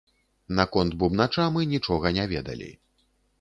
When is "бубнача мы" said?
1.03-1.67